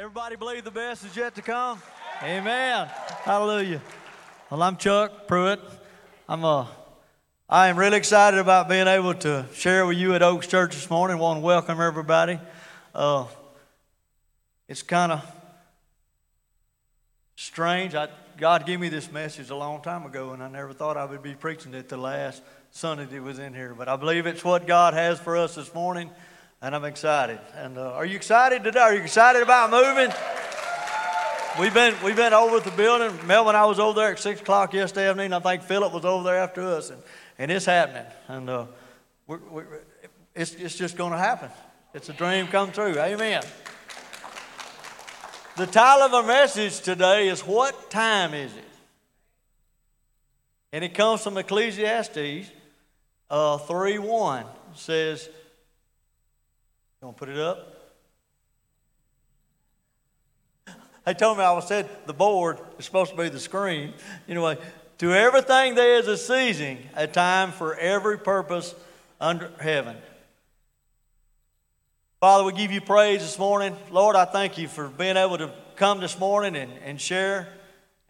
[0.00, 1.78] Everybody believe the best is yet to come?
[2.22, 2.88] Amen.
[3.22, 3.82] Hallelujah.
[4.48, 5.60] Well, I'm Chuck Pruett.
[6.26, 6.70] I'm a,
[7.50, 10.88] I am really excited about being able to share with you at Oaks Church this
[10.88, 11.18] morning.
[11.18, 12.40] want to welcome everybody.
[12.94, 13.26] Uh,
[14.68, 15.22] it's kind of
[17.36, 17.94] strange.
[17.94, 18.08] I,
[18.38, 21.22] God gave me this message a long time ago, and I never thought I would
[21.22, 22.40] be preaching it the last
[22.70, 23.74] Sunday that was in here.
[23.74, 26.10] But I believe it's what God has for us this morning
[26.62, 27.38] and I'm excited.
[27.56, 28.80] And uh, are you excited today?
[28.80, 30.12] Are you excited about moving?
[31.58, 33.26] We've been we've been over at the building.
[33.26, 35.32] Melvin, I was over there at six o'clock yesterday afternoon.
[35.32, 37.02] I think Philip was over there after us, and,
[37.38, 38.04] and it's happening.
[38.28, 38.66] And uh,
[39.26, 39.66] we're, we're,
[40.34, 41.50] it's it's just going to happen.
[41.92, 42.98] It's a dream come true.
[42.98, 43.42] Amen.
[45.56, 48.64] The title of our message today is "What time is it?"
[50.72, 52.48] And it comes from Ecclesiastes
[53.28, 54.44] uh, three one.
[54.76, 55.28] Says
[57.00, 57.76] you want to put it up?
[61.06, 63.94] They told me I was said the board is supposed to be the screen.
[64.28, 64.58] Anyway,
[64.98, 68.74] to everything there is a season, a time for every purpose
[69.18, 69.96] under heaven.
[72.20, 73.74] Father, we give you praise this morning.
[73.90, 77.48] Lord, I thank you for being able to come this morning and, and share.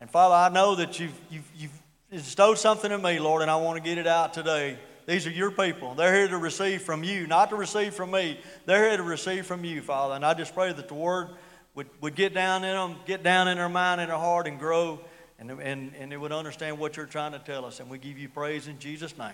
[0.00, 3.54] And Father, I know that you've, you've, you've bestowed something in me, Lord, and I
[3.54, 4.76] want to get it out today.
[5.10, 5.96] These are your people.
[5.96, 8.38] They're here to receive from you, not to receive from me.
[8.64, 10.14] They're here to receive from you, Father.
[10.14, 11.30] And I just pray that the word
[11.74, 14.56] would, would get down in them, get down in their mind and their heart and
[14.56, 15.00] grow,
[15.40, 17.80] and, and, and they would understand what you're trying to tell us.
[17.80, 19.32] And we give you praise in Jesus' name.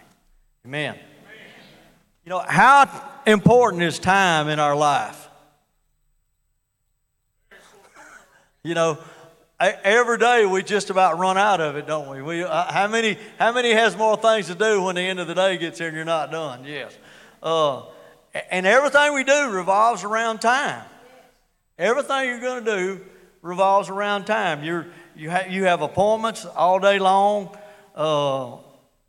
[0.65, 0.95] Amen.
[0.95, 1.03] Amen.
[2.25, 2.89] You know, how
[3.27, 5.29] important is time in our life?
[8.63, 8.97] you know,
[9.61, 12.23] every day we just about run out of it, don't we?
[12.23, 15.27] we uh, how many how many has more things to do when the end of
[15.27, 16.65] the day gets here and you're not done?
[16.65, 16.97] Yes.
[17.43, 17.83] Uh,
[18.51, 20.85] and everything we do revolves around time.
[21.79, 23.01] Everything you're going to do
[23.43, 24.65] revolves around time.
[24.65, 27.57] You're, you, ha- you have appointments all day long.
[27.95, 28.57] Uh,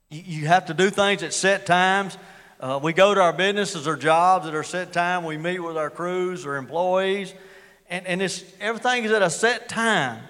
[0.09, 2.17] you, you, have to do things at set times.
[2.60, 5.23] Uh, we go to our businesses or jobs at our set time.
[5.23, 7.33] We meet with our crews or employees.
[7.89, 10.22] And, and it's, everything is at a set time.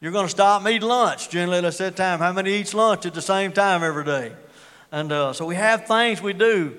[0.00, 2.18] You're going to stop and eat lunch generally at a set time.
[2.18, 4.32] How many eats lunch at the same time every day?
[4.92, 6.76] And uh, so we have things we do.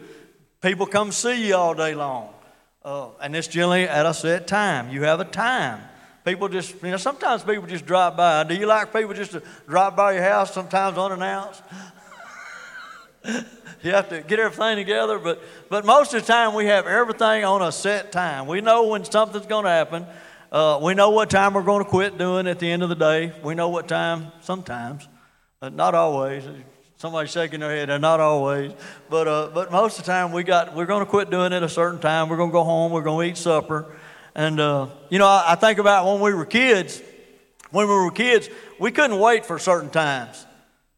[0.61, 2.29] People come see you all day long.
[2.85, 4.89] Uh, and it's generally at a set time.
[4.91, 5.81] You have a time.
[6.25, 8.44] People just, you know, sometimes people just drop by.
[8.44, 11.63] Do you like people just to drop by your house sometimes unannounced?
[13.81, 17.44] you have to get everything together, but, but most of the time we have everything
[17.44, 18.45] on a set time.
[18.45, 20.05] We know when something's going to happen.
[20.50, 22.96] Uh, we know what time we're going to quit doing at the end of the
[22.96, 23.34] day.
[23.44, 25.06] We know what time, sometimes,
[25.59, 26.46] but not always.
[26.96, 28.72] Somebody's shaking their head, and not always,
[29.09, 31.58] but uh, but most of the time we got we're going to quit doing it
[31.58, 32.30] at a certain time.
[32.30, 32.94] We're going to go home.
[32.94, 33.85] We're going to eat supper,
[34.34, 37.02] and uh, you know I, I think about when we were kids.
[37.69, 40.46] When we were kids, we couldn't wait for certain times.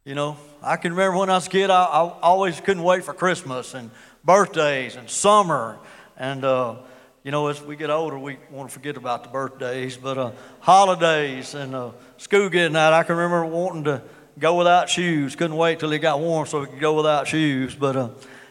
[0.05, 3.03] You know, I can remember when I was a kid, I, I always couldn't wait
[3.03, 3.89] for Christmas and
[4.23, 5.79] birthdays and summer
[6.17, 6.45] and.
[6.45, 6.75] Uh,
[7.23, 10.31] you know, as we get older, we want to forget about the birthdays, but uh,
[10.61, 12.93] holidays and uh, school getting out.
[12.93, 14.01] I can remember wanting to
[14.39, 15.35] go without shoes.
[15.35, 17.75] Couldn't wait till it got warm so we could go without shoes.
[17.75, 18.09] But, uh,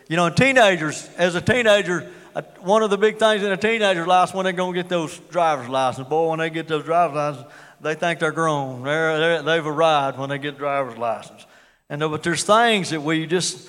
[0.08, 4.06] you know, teenagers, as a teenager, uh, one of the big things in a teenager's
[4.06, 6.06] life is when they're going to get those driver's license.
[6.06, 8.82] Boy, when they get those driver's licenses, they think they're grown.
[8.82, 11.46] They're, they have arrived when they get driver's license.
[11.88, 13.66] And uh, but there's things that we just,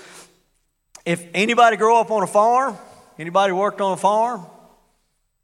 [1.06, 2.78] if anybody grew up on a farm,
[3.18, 4.46] anybody worked on a farm,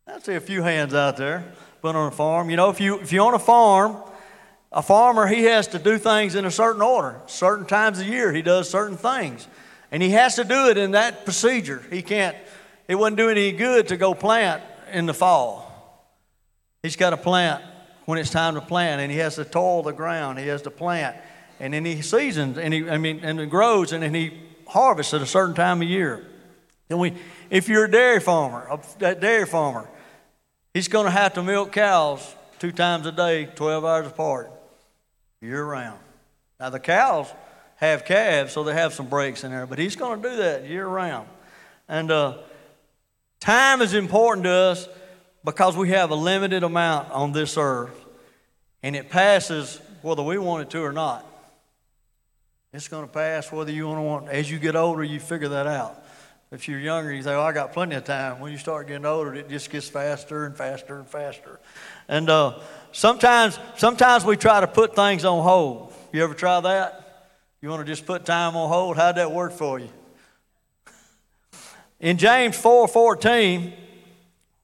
[0.07, 1.43] I see a few hands out there,
[1.81, 2.51] but on a farm.
[2.51, 3.97] You know, if you if you own a farm,
[4.71, 7.19] a farmer he has to do things in a certain order.
[7.25, 9.47] Certain times of year he does certain things,
[9.91, 11.83] and he has to do it in that procedure.
[11.89, 12.37] He can't.
[12.87, 14.61] It wouldn't do any good to go plant
[14.91, 16.13] in the fall.
[16.83, 17.63] He's got to plant
[18.05, 20.37] when it's time to plant, and he has to toil the ground.
[20.37, 21.17] He has to plant,
[21.59, 25.15] and then he seasons, and he I mean, and it grows, and then he harvests
[25.15, 26.27] at a certain time of year.
[26.91, 27.13] And we,
[27.49, 29.89] if you're a dairy farmer, a dairy farmer,
[30.75, 34.51] He's going to have to milk cows two times a day, 12 hours apart,
[35.39, 35.97] year round.
[36.59, 37.31] Now, the cows
[37.77, 40.67] have calves, so they have some breaks in there, but he's going to do that
[40.67, 41.29] year round.
[41.87, 42.39] And uh,
[43.39, 44.89] time is important to us
[45.45, 47.97] because we have a limited amount on this earth,
[48.83, 51.25] and it passes whether we want it to or not.
[52.73, 54.27] It's going to pass whether you want to want.
[54.27, 56.04] As you get older, you figure that out.
[56.55, 59.05] If you're younger, you say, "Oh, I got plenty of time." When you start getting
[59.05, 61.59] older, it just gets faster and faster and faster.
[62.07, 62.59] And uh,
[62.93, 65.93] sometimes, sometimes we try to put things on hold.
[66.13, 67.33] You ever try that?
[67.61, 68.95] You want to just put time on hold?
[68.95, 69.89] How'd that work for you?
[71.99, 73.73] In James 4:14,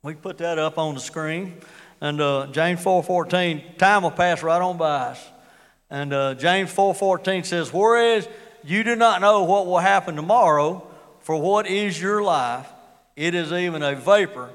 [0.02, 1.58] we put that up on the screen.
[2.00, 5.30] And uh, James 4.14, time will pass right on by us.
[5.90, 8.30] And uh, James 4.14 says, Whereas
[8.64, 10.88] you do not know what will happen tomorrow,
[11.22, 12.68] for what is your life?
[13.16, 14.50] It is even a vapor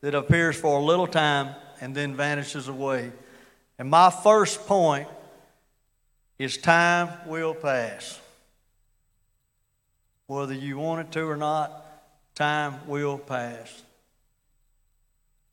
[0.00, 3.12] that appears for a little time and then vanishes away.
[3.78, 5.08] And my first point
[6.38, 8.20] is time will pass.
[10.26, 11.84] Whether you want it to or not,
[12.34, 13.82] time will pass.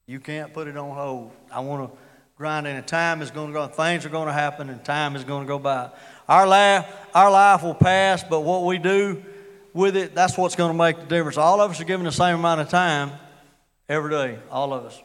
[0.06, 1.32] You can't put it on hold.
[1.52, 1.98] I want to
[2.38, 3.68] grind in, and time is going to go.
[3.68, 5.90] Things are going to happen, and time is going to go by.
[6.30, 9.24] Our life, our life will pass, but what we do
[9.78, 11.38] with it, that's what's going to make the difference.
[11.38, 13.12] All of us are given the same amount of time
[13.88, 15.02] every day, all of us.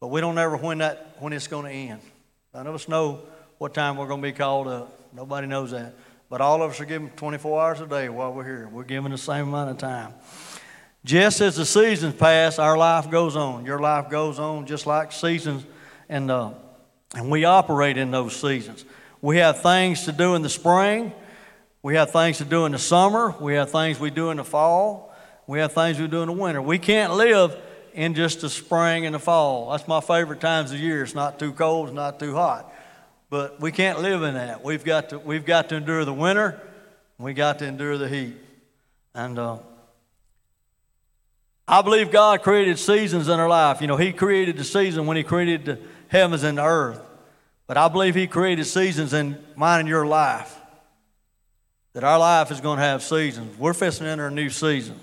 [0.00, 2.00] But we don't ever when that when it's going to end.
[2.52, 3.22] None of us know
[3.58, 5.00] what time we're going to be called up.
[5.14, 5.94] Nobody knows that.
[6.28, 8.68] But all of us are given 24 hours a day while we're here.
[8.70, 10.12] We're given the same amount of time.
[11.04, 13.64] Just as the seasons pass, our life goes on.
[13.64, 15.64] Your life goes on just like seasons,
[16.08, 16.52] and, uh,
[17.14, 18.84] and we operate in those seasons.
[19.20, 21.12] We have things to do in the spring.
[21.84, 23.34] We have things to do in the summer.
[23.38, 25.14] We have things we do in the fall.
[25.46, 26.62] We have things we do in the winter.
[26.62, 27.54] We can't live
[27.92, 29.70] in just the spring and the fall.
[29.70, 31.02] That's my favorite times of year.
[31.02, 32.72] It's not too cold, it's not too hot.
[33.28, 34.64] But we can't live in that.
[34.64, 36.58] We've got to, we've got to endure the winter.
[37.18, 38.36] We got to endure the heat.
[39.14, 39.58] And uh,
[41.68, 43.82] I believe God created seasons in our life.
[43.82, 45.78] You know, He created the season when He created the
[46.08, 47.02] heavens and the earth.
[47.66, 50.62] But I believe He created seasons in mine and your life.
[51.94, 53.56] That our life is going to have seasons.
[53.56, 54.98] We're facing to enter a new season.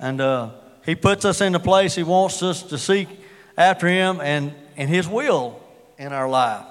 [0.00, 0.50] And uh,
[0.84, 3.08] He puts us in the place He wants us to seek
[3.56, 5.60] after Him and, and His will
[5.96, 6.66] in our life.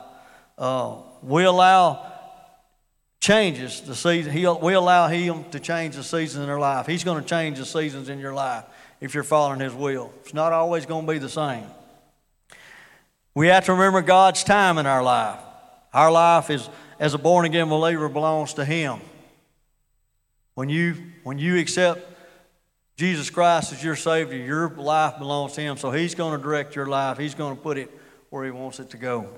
[0.57, 2.11] Uh, we allow
[3.21, 4.33] changes the season.
[4.33, 6.85] He, we allow Him to change the seasons in our life.
[6.85, 8.65] He's going to change the seasons in your life
[8.99, 10.11] if you're following His will.
[10.23, 11.63] It's not always going to be the same.
[13.33, 15.39] We have to remember God's time in our life.
[15.93, 16.67] Our life is,
[16.99, 18.99] as a born again believer, belongs to Him.
[20.55, 22.01] When you, when you accept
[22.95, 25.77] Jesus Christ as your Savior, your life belongs to Him.
[25.77, 27.91] So He's going to direct your life, He's going to put it
[28.29, 29.29] where He wants it to go.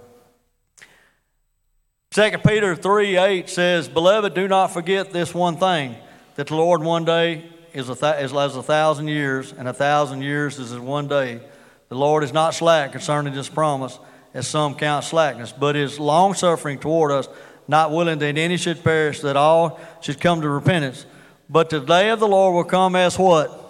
[2.11, 5.95] 2 Peter 3 8 says, Beloved, do not forget this one thing,
[6.35, 9.73] that the Lord one day is, a th- is as a thousand years, and a
[9.73, 11.41] thousand years is as one day.
[11.89, 13.99] The Lord is not slack concerning His promise,
[14.33, 17.27] as some count slackness, but is longsuffering toward us,
[17.67, 21.05] not willing that any should perish, that all should come to repentance.
[21.49, 23.61] But the day of the Lord will come as what?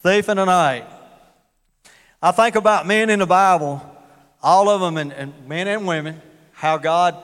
[0.00, 0.86] Thief in the night.
[2.22, 3.82] I think about men in the Bible,
[4.42, 6.20] all of them, and, and men and women,
[6.52, 7.16] how God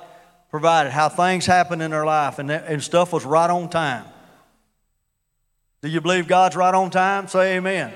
[0.50, 4.04] provided, how things happened in their life, and, and stuff was right on time.
[5.82, 7.28] Do you believe God's right on time?
[7.28, 7.88] Say amen.
[7.88, 7.94] amen.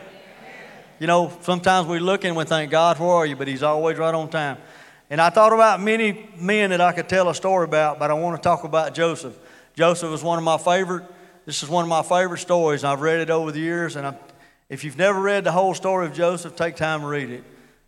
[0.99, 3.35] You know, sometimes we look and we think, God, where are you?
[3.35, 4.59] But He's always right on time.
[5.11, 8.15] And I thought about many men that I could tell a story about, but I
[8.15, 9.37] want to talk about Joseph.
[9.75, 11.05] Joseph was one of my favorite.
[11.45, 12.85] This is one of my favorite stories.
[12.85, 14.17] I've read it over the years, and I'm,
[14.69, 17.45] if you've never read the whole story of Joseph, take time to read it,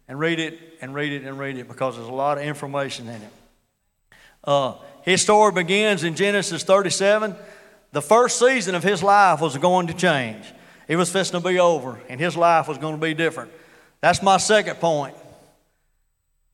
[0.09, 3.09] and read it, and read it, and read it, because there's a lot of information
[3.09, 3.33] in it.
[4.45, 7.37] Uh, his story begins in Genesis 37
[7.93, 10.45] the first season of his life was going to change.
[10.89, 13.53] It was fixing to be over, and his life was going to be different.
[14.01, 15.15] That's my second point.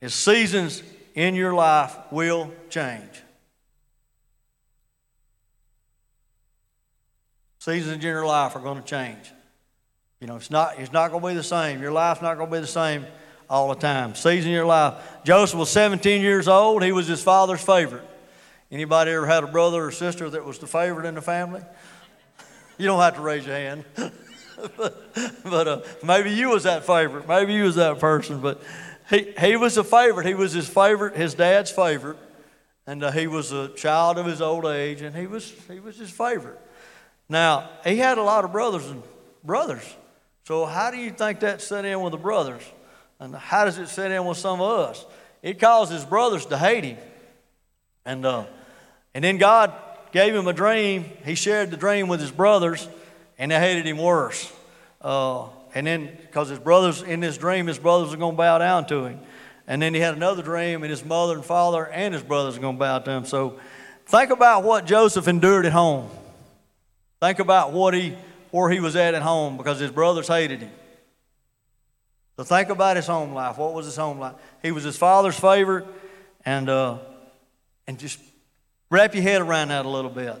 [0.01, 0.81] Is seasons
[1.13, 3.03] in your life will change.
[7.59, 9.31] Seasons in your life are going to change.
[10.21, 11.81] You know, it's not, it's not going to be the same.
[11.81, 13.05] Your life's not going to be the same
[13.49, 14.15] all the time.
[14.15, 14.95] Season in your life.
[15.25, 16.83] Joseph was 17 years old.
[16.83, 18.07] He was his father's favorite.
[18.71, 21.61] Anybody ever had a brother or sister that was the favorite in the family?
[22.77, 23.83] You don't have to raise your hand.
[24.77, 25.13] but,
[25.43, 27.27] but uh, maybe you was that favorite.
[27.27, 28.39] Maybe you was that person.
[28.39, 28.61] But
[29.09, 30.25] he, he was a favorite.
[30.25, 32.17] He was his favorite, his dad's favorite.
[32.87, 35.97] And uh, he was a child of his old age, and he was, he was
[35.97, 36.59] his favorite.
[37.27, 39.03] Now, he had a lot of brothers and
[39.43, 39.83] brothers.
[40.45, 42.63] So how do you think that set in with the brothers?
[43.19, 45.05] And how does it set in with some of us?
[45.43, 46.97] It caused his brothers to hate him.
[48.05, 48.45] And uh,
[49.13, 49.73] and then God
[50.11, 51.05] gave him a dream.
[51.25, 52.87] He shared the dream with his brothers,
[53.37, 54.51] and they hated him worse.
[55.01, 58.57] Uh, and then, because his brothers, in this dream, his brothers are going to bow
[58.57, 59.19] down to him.
[59.67, 62.61] And then he had another dream, and his mother and father and his brothers are
[62.61, 63.25] going to bow to him.
[63.25, 63.59] So
[64.05, 66.09] think about what Joseph endured at home.
[67.19, 68.15] Think about what he,
[68.51, 70.71] where he was at at home because his brothers hated him.
[72.37, 73.57] So think about his home life.
[73.57, 74.35] What was his home life?
[74.61, 75.85] He was his father's favorite,
[76.45, 76.97] and, uh,
[77.85, 78.19] and just
[78.91, 80.35] Wrap your head around that a little bit.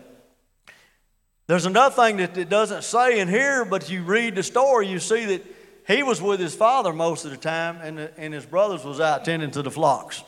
[1.49, 4.99] There's another thing that it doesn't say in here, but you read the story, you
[4.99, 5.43] see that
[5.87, 9.25] he was with his father most of the time, and, and his brothers was out
[9.25, 10.23] tending to the flocks.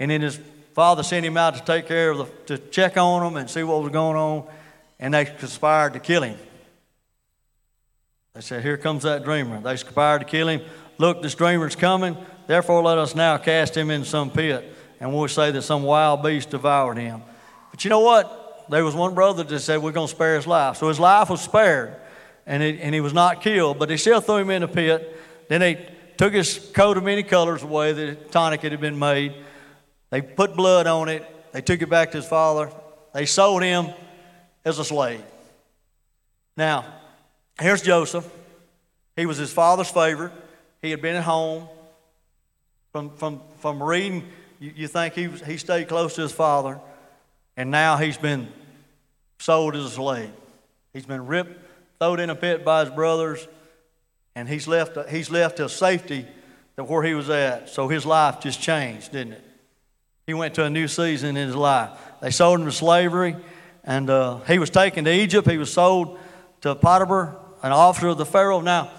[0.00, 0.40] And then his
[0.72, 3.62] father sent him out to take care of the, to check on them and see
[3.62, 4.46] what was going on,
[4.98, 6.38] and they conspired to kill him.
[8.32, 9.60] They said, Here comes that dreamer.
[9.60, 10.62] They conspired to kill him.
[10.96, 12.16] Look, this dreamer's coming.
[12.46, 14.64] Therefore, let us now cast him in some pit.
[14.98, 17.20] And we'll say that some wild beast devoured him.
[17.70, 18.41] But you know what?
[18.72, 20.78] There was one brother that said, We're going to spare his life.
[20.78, 21.94] So his life was spared,
[22.46, 25.14] and, it, and he was not killed, but they still threw him in a pit.
[25.48, 29.34] Then they took his coat of many colors away, the tonic that had been made.
[30.08, 31.22] They put blood on it.
[31.52, 32.72] They took it back to his father.
[33.12, 33.90] They sold him
[34.64, 35.22] as a slave.
[36.56, 36.86] Now,
[37.60, 38.26] here's Joseph.
[39.16, 40.32] He was his father's favorite.
[40.80, 41.68] He had been at home.
[42.92, 44.26] From, from, from reading,
[44.58, 46.80] you, you think he, he stayed close to his father,
[47.54, 48.48] and now he's been
[49.42, 50.30] sold as a slave.
[50.92, 51.58] He's been ripped,
[51.98, 53.46] thrown in a pit by his brothers,
[54.36, 56.26] and he's left, he's left to safety
[56.76, 57.68] to where he was at.
[57.68, 59.44] So his life just changed, didn't it?
[60.26, 61.90] He went to a new season in his life.
[62.20, 63.34] They sold him to slavery,
[63.82, 65.50] and uh, he was taken to Egypt.
[65.50, 66.18] He was sold
[66.60, 68.60] to Potiphar, an officer of the Pharaoh.
[68.60, 68.92] Now,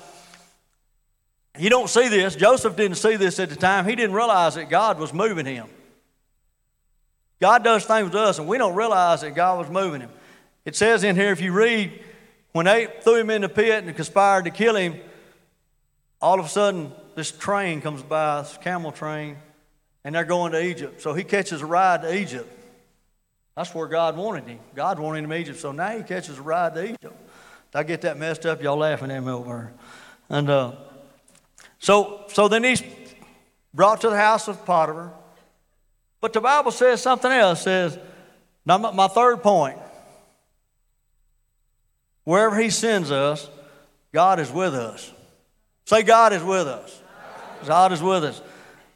[1.57, 2.35] you don't see this.
[2.35, 3.85] Joseph didn't see this at the time.
[3.85, 5.67] He didn't realize that God was moving him.
[7.39, 10.09] God does things with us, and we don't realize that God was moving him.
[10.65, 12.03] It says in here, if you read,
[12.53, 14.95] when they threw him in the pit and conspired to kill him,
[16.21, 19.37] all of a sudden this train comes by, this camel train,
[20.03, 21.01] and they're going to Egypt.
[21.01, 22.49] So he catches a ride to Egypt.
[23.55, 24.59] That's where God wanted him.
[24.73, 25.59] God wanted him in Egypt.
[25.59, 27.03] So now he catches a ride to Egypt.
[27.71, 28.61] Did I get that messed up?
[28.61, 29.73] Y'all laughing at me over.
[30.29, 30.73] And uh,
[31.79, 32.81] so, so then he's
[33.73, 35.11] brought to the house of Potiphar.
[36.21, 37.61] But the Bible says something else.
[37.61, 37.99] It says,
[38.65, 39.77] now my third point.
[42.23, 43.49] Wherever he sends us,
[44.13, 45.11] God is with us.
[45.85, 47.01] Say, God is with us.
[47.65, 48.41] God is with us.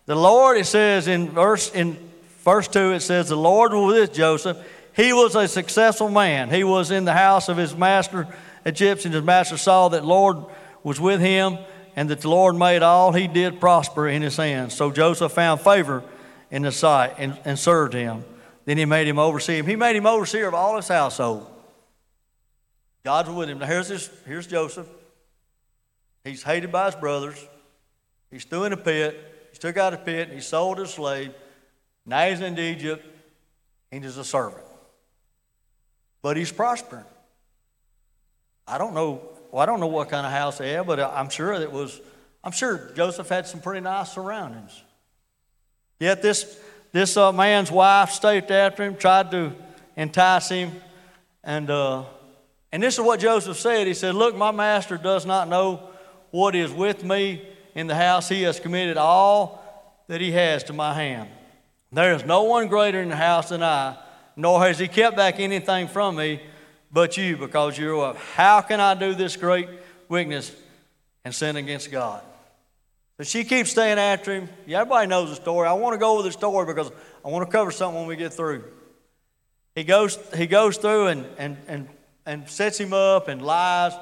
[0.06, 1.98] The Lord, it says in verse in
[2.44, 4.58] verse 2, it says, The Lord was with Joseph.
[4.96, 6.50] He was a successful man.
[6.50, 8.28] He was in the house of his master
[8.66, 9.12] Egyptian.
[9.12, 10.38] His master saw that Lord
[10.82, 11.58] was with him
[11.96, 14.74] and that the Lord made all he did prosper in his hands.
[14.74, 16.04] So Joseph found favor
[16.50, 18.24] in the sight and, and served him.
[18.66, 19.64] Then he made him overseer.
[19.64, 21.48] He made him overseer of all his household.
[23.08, 23.60] God's with him.
[23.60, 24.86] Now here's this, here's Joseph.
[26.26, 27.42] He's hated by his brothers.
[28.30, 29.48] He's threw in a pit.
[29.50, 30.28] He's took out a pit.
[30.28, 31.34] And he's sold as a slave.
[32.06, 33.06] Now he's in Egypt.
[33.94, 34.66] And he's a servant.
[36.22, 37.06] But he's prospering.
[38.68, 39.22] I don't know
[39.54, 42.02] well, I don't know what kind of house they had, but I'm sure it was,
[42.44, 44.84] I'm sure Joseph had some pretty nice surroundings.
[45.98, 46.60] Yet this,
[46.92, 49.54] this uh, man's wife stayed after him, tried to
[49.96, 50.74] entice him.
[51.42, 52.04] And, uh,
[52.72, 53.88] and this is what Joseph said.
[53.88, 55.90] He said, Look, my master does not know
[56.32, 57.42] what is with me
[57.76, 58.28] in the house.
[58.28, 59.64] He has committed all
[60.08, 61.30] that he has to my hand.
[61.92, 63.98] There is no one greater in the house than I,
[64.36, 66.42] nor has he kept back anything from me
[66.92, 68.16] but you because you're what?
[68.16, 69.70] How can I do this great
[70.10, 70.54] weakness
[71.24, 72.24] and sin against God?
[73.18, 74.50] So she keeps staying after him.
[74.66, 75.68] Yeah, everybody knows the story.
[75.68, 76.92] I want to go over the story because
[77.26, 78.64] I want to cover something when we get through.
[79.76, 81.90] He goes, he goes through and, and, and,
[82.28, 83.94] and sets him up and lies,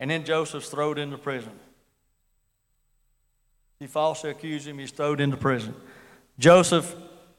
[0.00, 1.52] and then Joseph's thrown into prison.
[3.78, 5.74] He falsely accused him, he's thrown into prison.
[6.38, 6.92] Joseph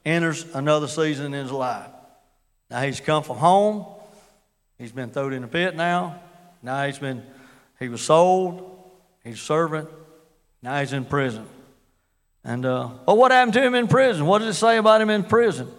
[0.06, 1.90] enters another season in his life.
[2.72, 3.86] Now he's come from home.
[4.78, 6.22] He's been thrown in a pit now.
[6.62, 7.22] Now he's been,
[7.78, 8.82] he was sold.
[9.26, 9.90] He's a servant.
[10.62, 11.46] Now he's in prison.
[12.46, 14.26] And, uh, well, what happened to him in prison?
[14.26, 15.70] What does it say about him in prison?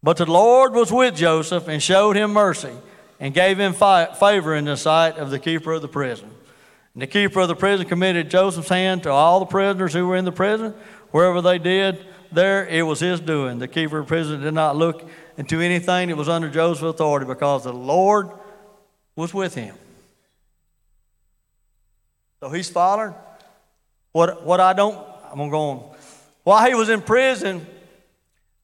[0.00, 2.72] But the Lord was with Joseph and showed him mercy
[3.22, 6.28] and gave him fi- favor in the sight of the keeper of the prison.
[6.92, 10.16] And the keeper of the prison committed Joseph's hand to all the prisoners who were
[10.16, 10.74] in the prison.
[11.12, 13.60] Wherever they did, there it was his doing.
[13.60, 17.24] The keeper of the prison did not look into anything that was under Joseph's authority
[17.24, 18.28] because the Lord
[19.14, 19.76] was with him.
[22.40, 23.14] So he's following.
[24.10, 24.98] What, what I don't,
[25.30, 25.96] I'm going to go on.
[26.42, 27.64] While he was in prison,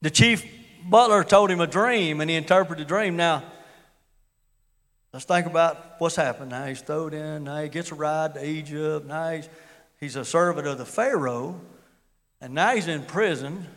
[0.01, 0.45] the chief
[0.83, 3.15] butler told him a dream and he interpreted the dream.
[3.15, 3.43] Now,
[5.13, 6.51] let's think about what's happened.
[6.51, 9.49] Now he's thrown in, now he gets a ride to Egypt, now he's,
[9.99, 11.59] he's a servant of the Pharaoh,
[12.41, 13.67] and now he's in prison.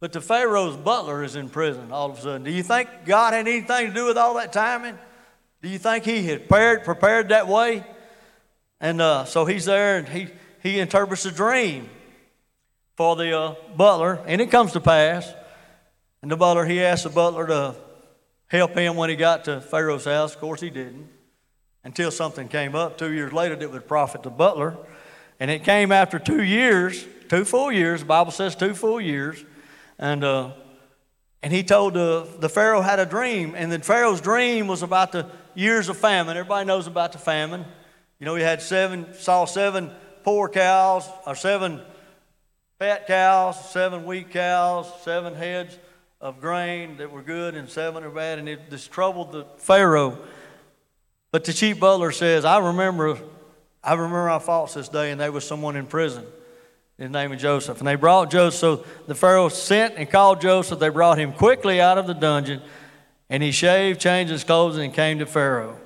[0.00, 2.44] But the Pharaoh's butler is in prison all of a sudden.
[2.44, 4.96] Do you think God had anything to do with all that timing?
[5.60, 7.84] Do you think he had prepared, prepared that way?
[8.80, 10.28] And uh, so he's there and he,
[10.62, 11.88] he interprets a dream
[12.94, 15.32] for the uh, butler, and it comes to pass.
[16.22, 17.74] And the butler, he asks the butler to
[18.48, 20.34] help him when he got to Pharaoh's house.
[20.34, 21.08] Of course, he didn't.
[21.84, 24.76] until something came up two years later that would profit the butler.
[25.40, 28.00] And it came after two years, two full years.
[28.00, 29.44] The Bible says two full years.
[29.98, 30.52] And, uh,
[31.42, 33.54] and he told the, the Pharaoh had a dream.
[33.56, 36.36] And then Pharaoh's dream was about the years of famine.
[36.36, 37.64] Everybody knows about the famine.
[38.18, 39.90] You know, he had seven, saw seven
[40.24, 41.80] poor cows, or seven
[42.78, 45.78] fat cows, seven weak cows, seven heads
[46.20, 48.38] of grain that were good, and seven are bad.
[48.38, 50.18] And it just troubled the Pharaoh.
[51.30, 53.18] But the chief butler says, I remember,
[53.82, 56.24] I remember I fought this day, and there was someone in prison.
[56.96, 57.78] the name of Joseph.
[57.78, 58.58] And they brought Joseph.
[58.58, 60.78] So the Pharaoh sent and called Joseph.
[60.78, 62.62] They brought him quickly out of the dungeon,
[63.30, 65.78] and he shaved, changed his clothes, and came to Pharaoh.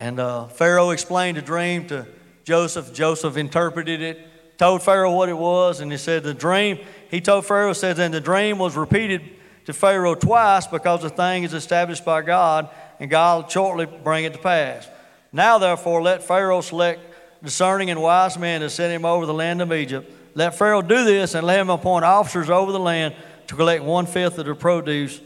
[0.00, 2.06] And uh, Pharaoh explained the dream to
[2.42, 2.92] Joseph.
[2.92, 6.78] Joseph interpreted it, told Pharaoh what it was, and he said the dream.
[7.10, 9.22] He told Pharaoh, says, and the dream was repeated
[9.66, 12.68] to Pharaoh twice because the thing is established by God
[13.00, 14.88] and God will shortly bring it to pass.
[15.32, 17.00] Now, therefore, let Pharaoh select
[17.42, 20.10] discerning and wise men to set him over the land of Egypt.
[20.34, 23.14] Let Pharaoh do this and let him appoint officers over the land
[23.48, 25.20] to collect one fifth of the produce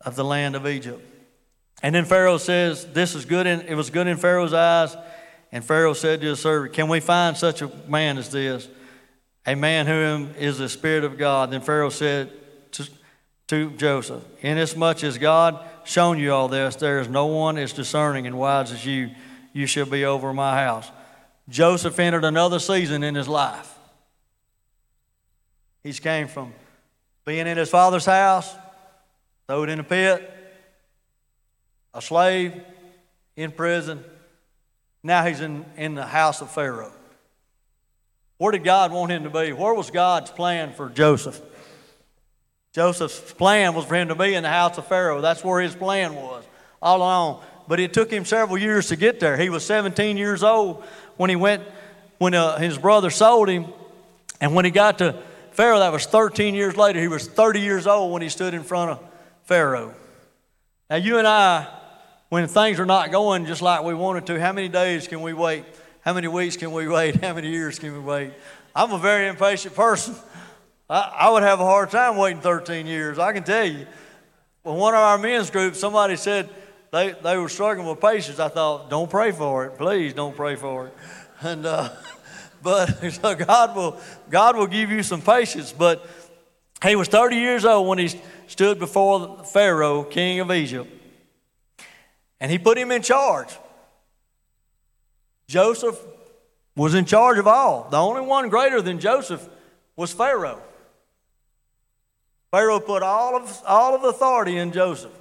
[0.00, 1.02] of the land of Egypt.
[1.82, 4.96] And then Pharaoh says, This is good in, it was good in Pharaoh's eyes.
[5.52, 8.68] And Pharaoh said to his servant, Can we find such a man as this?
[9.46, 11.50] A man whom is the Spirit of God.
[11.50, 12.32] Then Pharaoh said
[13.48, 16.76] to, Joseph, Inasmuch as God shown you all this.
[16.76, 19.10] There is no one as discerning and wise as you.
[19.52, 20.90] You shall be over my house.
[21.48, 23.72] Joseph entered another season in his life.
[25.82, 26.52] He's came from
[27.24, 28.52] being in his father's house,
[29.46, 30.32] thrown in a pit,
[31.94, 32.60] a slave,
[33.36, 34.04] in prison.
[35.02, 36.92] Now he's in, in the house of Pharaoh.
[38.38, 39.52] Where did God want him to be?
[39.52, 41.40] Where was God's plan for Joseph?
[42.76, 45.22] Joseph's plan was for him to be in the house of Pharaoh.
[45.22, 46.44] That's where his plan was
[46.82, 47.42] all along.
[47.66, 49.38] But it took him several years to get there.
[49.38, 50.84] He was 17 years old
[51.16, 51.62] when he went,
[52.18, 53.64] when uh, his brother sold him.
[54.42, 55.18] And when he got to
[55.52, 57.00] Pharaoh, that was 13 years later.
[57.00, 59.00] He was 30 years old when he stood in front of
[59.44, 59.94] Pharaoh.
[60.90, 61.66] Now, you and I,
[62.28, 65.32] when things are not going just like we wanted to, how many days can we
[65.32, 65.64] wait?
[66.02, 67.16] How many weeks can we wait?
[67.24, 68.34] How many years can we wait?
[68.74, 70.14] I'm a very impatient person.
[70.88, 73.86] I, I would have a hard time waiting 13 years, I can tell you.
[74.62, 76.48] When one of our men's groups, somebody said
[76.92, 78.38] they, they were struggling with patience.
[78.38, 79.78] I thought, don't pray for it.
[79.78, 80.94] Please don't pray for it.
[81.42, 81.90] And, uh,
[82.62, 85.70] but so God will, God will give you some patience.
[85.70, 86.06] But
[86.82, 88.08] he was 30 years old when he
[88.46, 90.90] stood before Pharaoh, king of Egypt.
[92.40, 93.54] And he put him in charge.
[95.46, 95.98] Joseph
[96.74, 97.88] was in charge of all.
[97.90, 99.46] The only one greater than Joseph
[99.94, 100.62] was Pharaoh.
[102.56, 105.12] Pharaoh put all of, all of authority in Joseph.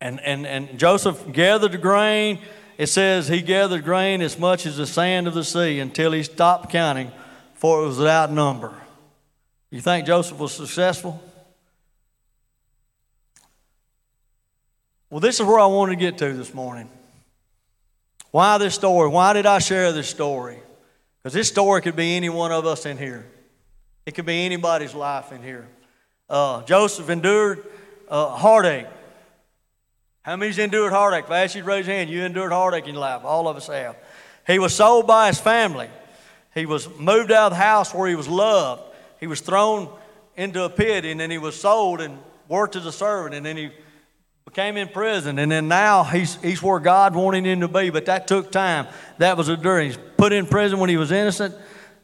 [0.00, 2.38] And, and, and Joseph gathered the grain.
[2.78, 6.22] It says he gathered grain as much as the sand of the sea until he
[6.22, 7.12] stopped counting,
[7.52, 8.72] for it was without number.
[9.68, 11.22] You think Joseph was successful?
[15.10, 16.88] Well, this is where I wanted to get to this morning.
[18.30, 19.10] Why this story?
[19.10, 20.60] Why did I share this story?
[21.22, 23.26] Because this story could be any one of us in here.
[24.10, 25.68] It could be anybody's life in here.
[26.28, 27.64] Uh, Joseph endured
[28.08, 28.88] uh, heartache.
[30.22, 31.26] How many's endured heartache?
[31.26, 33.24] If I ask you to raise your hand, you endured heartache in your life.
[33.24, 33.94] All of us have.
[34.48, 35.88] He was sold by his family.
[36.56, 38.82] He was moved out of the house where he was loved.
[39.20, 39.88] He was thrown
[40.36, 42.18] into a pit, and then he was sold and
[42.48, 43.70] worked as a servant, and then he
[44.44, 48.06] became in prison, and then now he's, he's where God wanted him to be, but
[48.06, 48.88] that took time.
[49.18, 49.90] That was a during.
[49.90, 51.54] He's put in prison when he was innocent.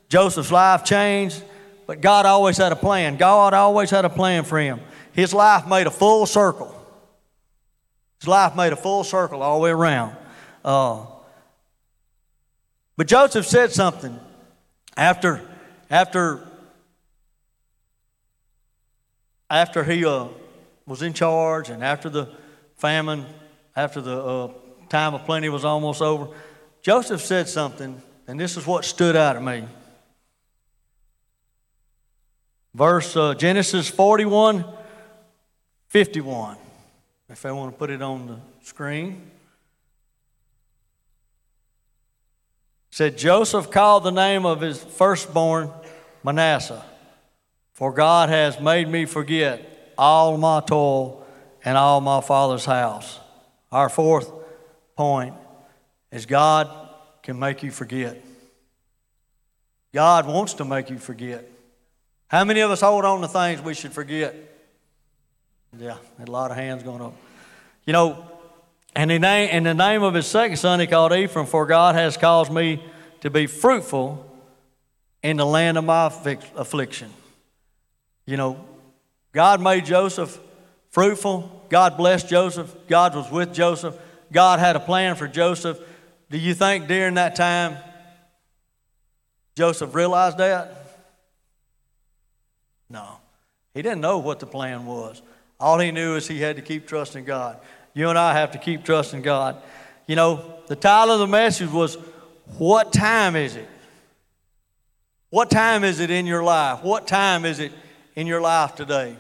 [0.09, 1.43] Joseph's life changed.
[1.87, 3.17] But God always had a plan.
[3.17, 4.81] God always had a plan for him.
[5.13, 6.73] His life made a full circle.
[8.21, 10.17] His life made a full circle all the way around.
[10.65, 11.07] Uh,
[12.97, 14.19] but Joseph said something
[14.97, 15.41] after,
[15.91, 16.47] after,
[19.49, 20.29] after he uh,
[20.87, 22.29] was in charge and after the
[22.77, 23.27] famine,
[23.77, 24.49] after the uh,
[24.89, 26.29] time of plenty was almost over.
[26.83, 29.67] Joseph said something, and this is what stood out at me.
[32.77, 34.63] Verse uh, Genesis 41
[35.89, 36.59] 51.
[37.31, 39.31] If I want to put it on the screen.
[42.91, 45.71] said Joseph called the name of his firstborn
[46.23, 46.85] Manasseh,
[47.73, 51.27] for God has made me forget all my toil
[51.65, 53.19] and all my father's house.
[53.73, 54.31] Our fourth
[54.97, 55.35] point
[56.13, 56.69] is God
[57.23, 58.23] can make you forget.
[59.95, 61.56] God wants to make you forget.
[62.29, 64.35] How many of us hold on to things we should forget?
[65.79, 67.15] Yeah, a lot of hands going up.
[67.85, 68.27] You know,
[68.97, 71.95] And in, name, in the name of his second son, he called Ephraim, for God
[71.95, 72.83] has caused me
[73.21, 74.25] to be fruitful
[75.23, 77.11] in the land of my affliction.
[78.25, 78.65] You know,
[79.33, 80.41] God made Joseph
[80.89, 81.67] fruitful.
[81.69, 82.75] God blessed Joseph.
[82.89, 83.99] God was with Joseph.
[84.33, 85.79] God had a plan for Joseph.
[86.31, 87.77] Do you think during that time
[89.57, 90.86] Joseph realized that?
[92.89, 93.19] No.
[93.75, 95.23] He didn't know what the plan was.
[95.59, 97.59] All he knew is he had to keep trusting God.
[97.95, 99.61] You and I have to keep trusting God.
[100.07, 101.97] You know, the title of the message was,
[102.59, 103.69] What time is it?
[105.31, 106.83] What time is it in your life?
[106.83, 107.73] What time is it
[108.15, 109.17] in your life today?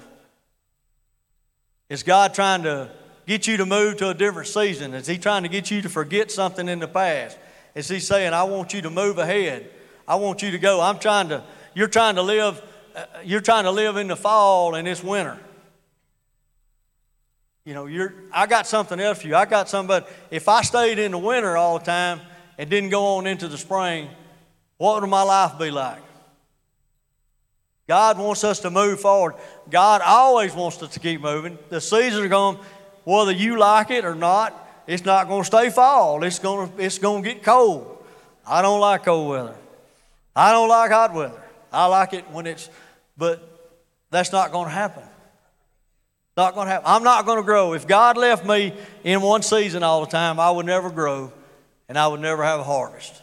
[1.88, 2.90] Is God trying to
[3.26, 4.94] get you to move to a different season?
[4.94, 7.38] Is He trying to get you to forget something in the past?
[7.74, 9.70] Is He saying, I want you to move ahead?
[10.06, 10.80] I want you to go.
[10.80, 11.42] I'm trying to,
[11.74, 12.62] you're trying to live,
[12.96, 15.38] Uh, you're trying to live in the fall and it's winter.
[17.66, 19.36] You know, you're, I got something else for you.
[19.36, 22.20] I got somebody, if I stayed in the winter all the time
[22.56, 24.08] and didn't go on into the spring,
[24.78, 26.00] what would my life be like?
[27.86, 29.34] God wants us to move forward.
[29.68, 31.58] God always wants us to keep moving.
[31.68, 32.58] The seasons are going,
[33.04, 34.54] whether you like it or not,
[34.86, 36.22] it's not going to stay fall.
[36.24, 38.04] It's going to, it's going to get cold.
[38.46, 39.56] I don't like cold weather.
[40.34, 41.42] I don't like hot weather.
[41.72, 42.70] I like it when it's,
[43.16, 43.42] but
[44.10, 45.02] that's not going to happen.
[46.36, 46.86] Not going to happen.
[46.86, 47.72] I'm not going to grow.
[47.72, 48.74] If God left me
[49.04, 51.32] in one season all the time, I would never grow
[51.88, 53.22] and I would never have a harvest.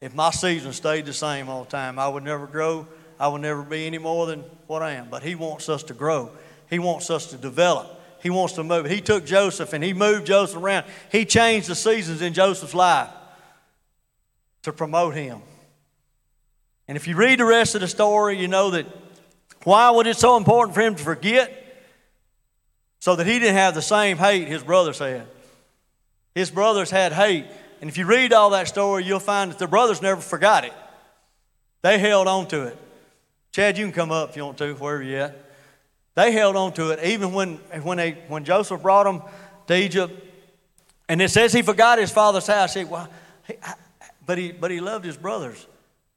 [0.00, 2.86] If my season stayed the same all the time, I would never grow.
[3.18, 5.08] I would never be any more than what I am.
[5.10, 6.30] But He wants us to grow,
[6.68, 7.98] He wants us to develop.
[8.22, 8.86] He wants to move.
[8.86, 10.84] He took Joseph and he moved Joseph around.
[11.10, 13.08] He changed the seasons in Joseph's life
[14.62, 15.40] to promote him.
[16.86, 18.86] And if you read the rest of the story, you know that
[19.64, 21.60] why was it so important for him to forget?
[23.00, 25.26] so that he didn't have the same hate his brothers had.
[26.34, 27.46] His brothers had hate.
[27.80, 30.72] And if you read all that story, you'll find that the brothers never forgot it.
[31.82, 32.78] They held on to it.
[33.52, 35.44] Chad, you can come up if you want to, wherever you're at.
[36.14, 39.22] They held on to it even when, when, they, when Joseph brought them
[39.66, 40.12] to Egypt.
[41.08, 42.74] And it says he forgot his father's house.
[42.74, 43.08] He, well,
[43.46, 43.54] he,
[44.26, 45.66] but, he, but he loved his brothers.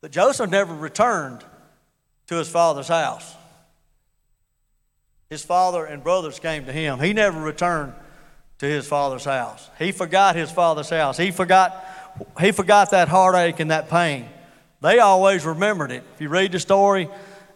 [0.02, 1.46] But Joseph never returned
[2.28, 3.36] to his father's house
[5.34, 7.00] his father and brothers came to him.
[7.00, 7.94] He never returned
[8.60, 9.70] to his father's house.
[9.80, 11.18] He forgot his father's house.
[11.18, 11.84] He forgot,
[12.40, 14.30] he forgot that heartache and that pain.
[14.82, 16.04] They always remembered it.
[16.14, 17.10] If you read the story,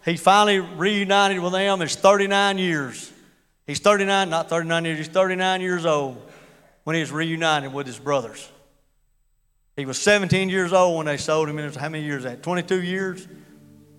[0.04, 1.80] he finally reunited with them.
[1.80, 3.12] It's 39 years.
[3.66, 6.20] He's 39, not 39 years, he's 39 years old
[6.84, 8.50] when he was reunited with his brothers.
[9.76, 11.58] He was 17 years old when they sold him.
[11.74, 12.42] how many years that?
[12.42, 13.28] 22 years?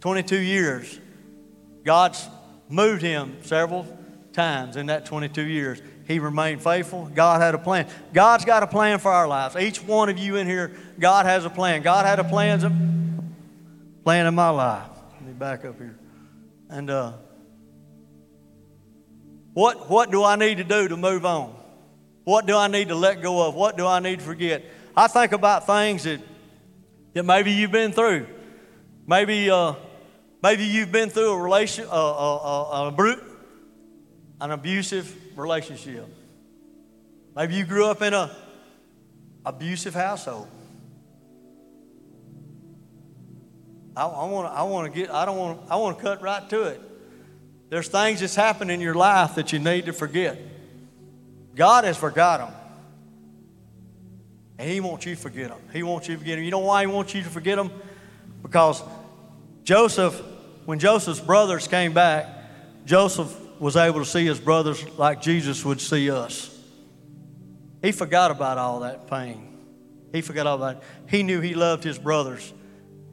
[0.01, 0.99] 22 years.
[1.83, 2.27] God's
[2.69, 3.85] moved him several
[4.33, 5.81] times in that 22 years.
[6.07, 7.09] He remained faithful.
[7.13, 7.87] God had a plan.
[8.13, 9.55] God's got a plan for our lives.
[9.55, 11.81] Each one of you in here, God has a plan.
[11.81, 13.35] God had a plan,
[14.03, 14.89] plan in my life.
[15.13, 15.97] Let me back up here.
[16.69, 17.13] And uh,
[19.53, 21.55] what, what do I need to do to move on?
[22.23, 23.55] What do I need to let go of?
[23.55, 24.63] What do I need to forget?
[24.95, 26.21] I think about things that,
[27.13, 28.27] that maybe you've been through.
[29.07, 29.73] Maybe uh,
[30.41, 33.15] Maybe you've been through a relation, uh, uh, uh,
[34.41, 36.05] an abusive relationship.
[37.35, 38.35] Maybe you grew up in a
[39.45, 40.47] abusive household.
[43.95, 44.51] I, I want to.
[44.51, 45.09] I want to get.
[45.11, 45.61] I don't want.
[45.69, 46.81] I want to cut right to it.
[47.69, 50.39] There's things that's happened in your life that you need to forget.
[51.55, 52.53] God has forgot them.
[54.57, 55.59] And He wants you to forget them.
[55.73, 56.45] He wants you to forget them.
[56.45, 57.71] You know why He wants you to forget them?
[58.41, 58.81] Because
[59.63, 60.19] Joseph,
[60.69, 62.27] when Joseph's brothers came back,
[62.85, 66.55] Joseph was able to see his brothers like Jesus would see us.
[67.81, 69.57] He forgot about all that pain.
[70.11, 70.83] He forgot all that.
[71.07, 72.53] He knew he loved his brothers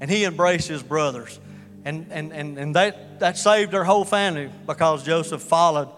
[0.00, 1.40] and he embraced his brothers.
[1.86, 5.88] And, and, and, and that, that saved their whole family because Joseph followed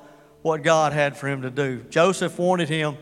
[0.42, 1.82] what God had for him to do.
[1.90, 2.96] Joseph wanted him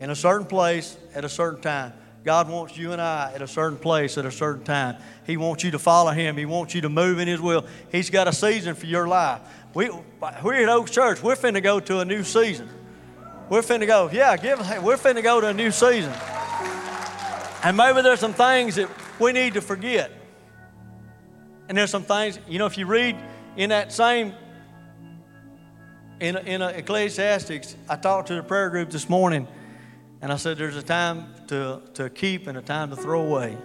[0.00, 1.92] in a certain place at a certain time.
[2.24, 4.96] God wants you and I at a certain place at a certain time.
[5.26, 6.38] He wants you to follow Him.
[6.38, 7.66] He wants you to move in His will.
[7.92, 9.42] He's got a season for your life.
[9.74, 9.90] We,
[10.42, 11.22] we're at Oak Church.
[11.22, 12.70] We're finna go to a new season.
[13.50, 16.14] We're finna go, yeah, give, we're finna go to a new season.
[17.62, 18.88] And maybe there's some things that
[19.20, 20.10] we need to forget.
[21.68, 23.16] And there's some things, you know, if you read
[23.56, 24.32] in that same,
[26.20, 29.46] in, in Ecclesiastics, I talked to the prayer group this morning
[30.24, 33.58] and I said, there's a time to, to keep and a time to throw away.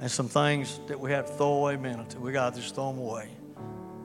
[0.00, 2.20] And some things that we have to throw away mentally.
[2.20, 3.28] We got to just throw them away.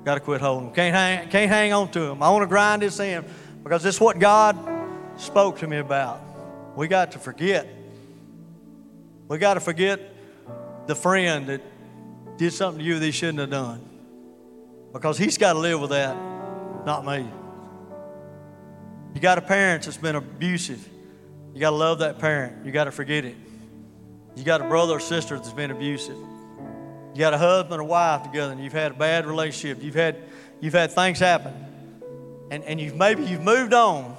[0.03, 0.75] Got to quit holding them.
[0.75, 2.21] Can't hang, can't hang on to them.
[2.21, 3.25] I want to grind this in
[3.63, 4.55] because this is what God
[5.15, 6.21] spoke to me about.
[6.75, 7.67] We got to forget.
[9.27, 9.99] We got to forget
[10.85, 11.63] the friend that
[12.37, 13.81] did something to you that he shouldn't have done.
[14.93, 16.15] Because he's got to live with that,
[16.85, 17.27] not me.
[19.15, 20.87] You got a parent that's been abusive.
[21.57, 22.67] You got to love that parent.
[22.67, 23.35] You got to forget it.
[24.35, 26.15] You got a brother or sister that's been abusive.
[26.15, 29.81] You got a husband or wife together and you've had a bad relationship.
[29.81, 30.17] You've had,
[30.59, 31.55] you've had things happen.
[32.51, 34.15] And, and you've maybe you've moved on,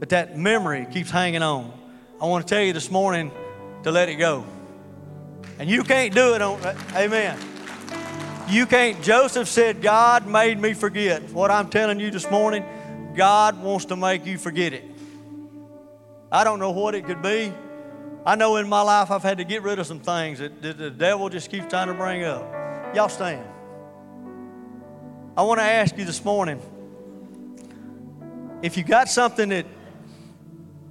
[0.00, 1.72] but that memory keeps hanging on.
[2.20, 3.30] I want to tell you this morning
[3.84, 4.44] to let it go.
[5.60, 7.38] And you can't do it on, uh, amen.
[8.48, 11.22] You can't, Joseph said, God made me forget.
[11.30, 12.64] What I'm telling you this morning,
[13.14, 14.97] God wants to make you forget it.
[16.30, 17.52] I don't know what it could be.
[18.26, 20.90] I know in my life I've had to get rid of some things that, the
[20.90, 22.42] devil just keeps trying to bring up.
[22.94, 23.46] Y'all stand.
[25.36, 26.60] I want to ask you this morning
[28.60, 29.66] if you got something that,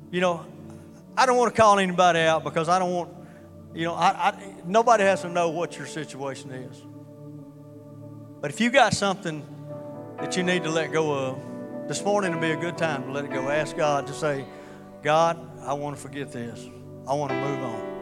[0.10, 0.46] you know,
[1.18, 3.12] I don't want to call anybody out because I don't want,
[3.74, 6.82] you know, I, I, nobody has to know what your situation is.
[8.40, 9.46] But if you got something
[10.20, 13.12] that you need to let go of, this morning would be a good time to
[13.12, 13.50] let it go.
[13.50, 14.46] Ask God to say,
[15.04, 16.68] God, I want to forget this.
[17.08, 17.98] I want to move on.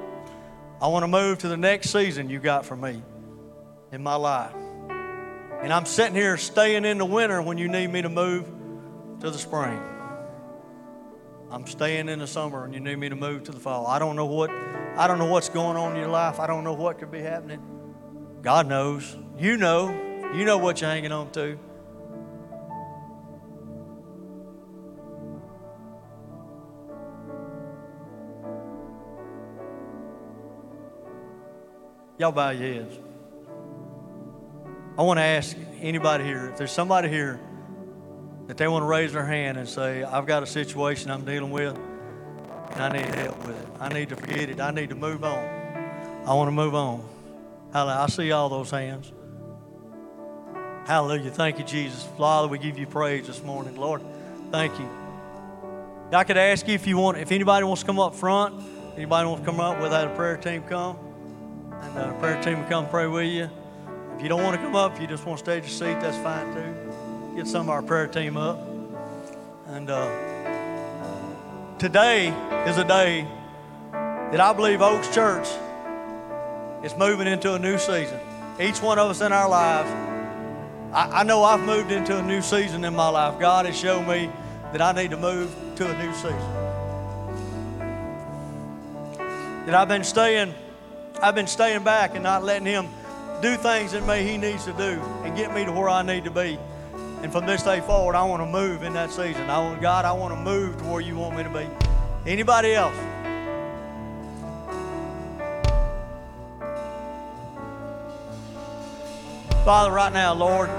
[0.82, 3.02] I want to move to the next season you got for me
[3.92, 4.54] in my life.
[5.62, 8.46] And I'm sitting here staying in the winter when you need me to move
[9.22, 9.80] to the spring.
[11.50, 13.88] I'm staying in the summer and you need me to move to the fall.
[13.88, 16.40] I don't know what I don't know what's going on in your life.
[16.40, 17.62] I don't know what could be happening.
[18.42, 19.16] God knows.
[19.38, 19.90] You know.
[20.34, 21.58] You know what you're hanging on to.
[32.18, 32.98] Y'all bow your heads.
[34.98, 37.42] I want to ask anybody here, if there's somebody here
[38.48, 41.52] that they want to raise their hand and say, I've got a situation I'm dealing
[41.52, 43.68] with and I need help with it.
[43.82, 44.62] I need to forget it.
[44.62, 45.44] I need to move on.
[46.26, 47.06] I want to move on.
[47.74, 48.00] Hallelujah.
[48.00, 49.12] I see all those hands.
[50.88, 51.32] Hallelujah.
[51.32, 52.08] Thank you, Jesus.
[52.18, 53.76] Father, we give you praise this morning.
[53.76, 54.02] Lord,
[54.52, 54.88] thank you.
[56.14, 58.64] I could ask you if you want, if anybody wants to come up front,
[58.96, 61.05] anybody wants to come up without a prayer team come
[61.96, 63.50] and prayer team will come pray with you.
[64.16, 65.70] If you don't want to come up, if you just want to stay at your
[65.70, 67.36] seat, that's fine too.
[67.36, 68.60] Get some of our prayer team up.
[69.68, 70.10] And uh,
[71.78, 72.30] today
[72.66, 73.28] is a day
[73.92, 75.48] that I believe Oaks Church
[76.84, 78.20] is moving into a new season.
[78.60, 79.90] Each one of us in our lives,
[80.94, 83.40] I, I know I've moved into a new season in my life.
[83.40, 84.30] God has shown me
[84.72, 86.54] that I need to move to a new season.
[89.66, 90.54] That I've been staying
[91.22, 92.90] I've been staying back and not letting Him
[93.42, 96.26] do things that me He needs to do and get me to where I need
[96.26, 96.58] to be.
[97.22, 99.50] And from this day forward, I want to move in that season.
[99.50, 101.68] I want God, I want to move to where you want me to be.
[102.30, 102.96] Anybody else?
[109.64, 110.70] Father, right now, Lord,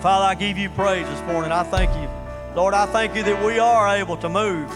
[0.00, 1.50] Father, I give you praise this morning.
[1.50, 2.08] I thank you.
[2.54, 4.70] Lord, I thank you that we are able to move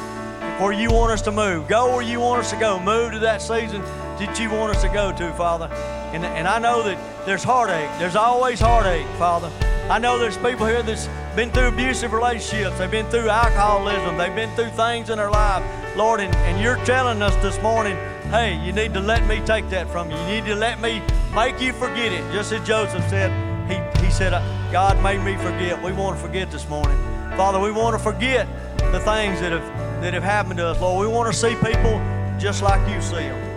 [0.58, 1.68] where you want us to move.
[1.68, 2.80] Go where you want us to go.
[2.80, 3.82] Move to that season
[4.20, 5.66] that you want us to go to, Father.
[6.12, 7.90] And, and I know that there's heartache.
[7.98, 9.50] There's always heartache, Father.
[9.90, 12.78] I know there's people here that's been through abusive relationships.
[12.78, 14.16] They've been through alcoholism.
[14.18, 15.64] They've been through things in their life,
[15.96, 16.20] Lord.
[16.20, 17.96] And, and you're telling us this morning,
[18.30, 20.16] hey, you need to let me take that from you.
[20.18, 21.02] You need to let me
[21.34, 22.20] make you forget it.
[22.32, 23.30] Just as Joseph said,
[23.68, 25.82] he, he said, uh, God made me forget.
[25.82, 26.96] We want to forget this morning.
[27.36, 28.46] Father, we want to forget
[28.92, 31.06] the things that have, that have happened to us, Lord.
[31.06, 32.00] We want to see people
[32.38, 33.49] just like you see them.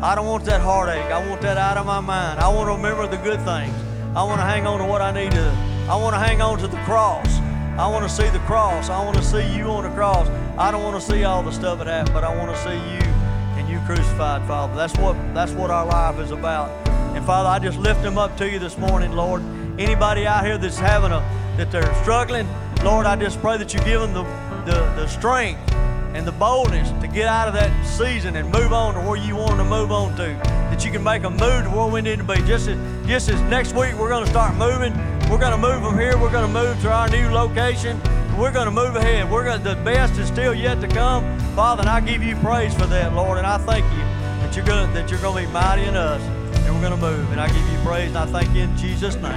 [0.00, 1.10] I don't want that heartache.
[1.10, 2.38] I want that out of my mind.
[2.38, 3.74] I want to remember the good things.
[4.14, 5.50] I want to hang on to what I need to.
[5.90, 7.26] I want to hang on to the cross.
[7.76, 8.90] I want to see the cross.
[8.90, 10.28] I want to see you on the cross.
[10.56, 12.76] I don't want to see all the stuff that happened, but I want to see
[12.76, 13.02] you
[13.58, 14.76] and you crucified, Father.
[14.76, 16.70] That's what that's what our life is about.
[17.16, 19.42] And Father, I just lift them up to you this morning, Lord.
[19.80, 21.18] Anybody out here that's having a
[21.56, 22.46] that they're struggling,
[22.84, 24.22] Lord, I just pray that you give them the,
[24.64, 25.60] the, the strength
[26.14, 29.36] and the boldness to get out of that season and move on to where you
[29.36, 30.26] want to move on to.
[30.70, 32.36] That you can make a move to where we need to be.
[32.42, 34.92] Just as, just as next week we're going to start moving,
[35.30, 36.16] we're going to move from here.
[36.18, 38.00] We're going to move to our new location.
[38.38, 39.30] We're going to move ahead.
[39.30, 41.80] We're going to, the best is still yet to come, Father.
[41.80, 43.38] And I give you praise for that, Lord.
[43.38, 45.96] And I thank you that you're going to, that you're going to be mighty in
[45.96, 47.30] us, and we're going to move.
[47.32, 49.34] And I give you praise, and I thank you in Jesus' name.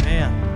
[0.00, 0.47] Amen.